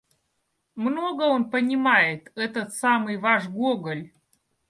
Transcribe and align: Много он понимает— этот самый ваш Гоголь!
Много 0.75 1.21
он 1.25 1.51
понимает— 1.51 2.31
этот 2.35 2.73
самый 2.73 3.17
ваш 3.19 3.47
Гоголь! 3.47 4.09